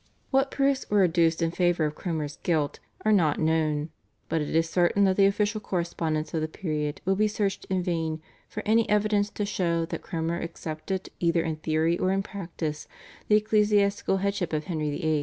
What 0.31 0.49
proofs 0.49 0.89
were 0.89 1.03
adduced 1.03 1.43
in 1.43 1.51
favour 1.51 1.85
of 1.85 1.93
Cromer's 1.93 2.37
guilt 2.37 2.79
are 3.05 3.11
not 3.11 3.37
known, 3.39 3.89
but 4.29 4.41
it 4.41 4.55
is 4.55 4.67
certain 4.67 5.03
that 5.03 5.15
the 5.15 5.27
official 5.27 5.61
correspondence 5.61 6.33
of 6.33 6.41
the 6.41 6.47
period 6.47 7.01
will 7.05 7.15
be 7.15 7.27
searched 7.27 7.65
in 7.65 7.83
vain 7.83 8.19
for 8.49 8.63
any 8.65 8.89
evidence 8.89 9.29
to 9.29 9.45
show 9.45 9.85
that 9.85 10.01
Cromer 10.01 10.39
accepted 10.39 11.09
either 11.19 11.43
in 11.43 11.57
theory 11.57 11.99
or 11.99 12.11
in 12.11 12.23
practice 12.23 12.87
the 13.27 13.35
ecclesiastical 13.37 14.17
headship 14.17 14.53
of 14.53 14.63
Henry 14.63 14.89
VIII. 14.89 15.19